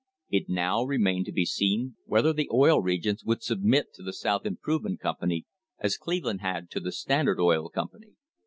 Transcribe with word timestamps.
It 0.31 0.49
now 0.49 0.83
remained 0.83 1.27
to 1.27 1.31
be 1.31 1.45
seen 1.45 1.95
whether 2.07 2.33
the 2.33 2.49
Oil 2.51 2.81
Regions 2.81 3.23
would 3.23 3.43
submit 3.43 3.93
to 3.93 4.01
the 4.01 4.13
South 4.13 4.47
Improvement 4.47 4.99
Company 4.99 5.45
as 5.77 5.95
Cleveland 5.95 6.41
had 6.41 6.71
to 6.71 6.79
the 6.79 6.91
Standard 6.91 7.39
Oil 7.39 7.69
Company. 7.69 8.13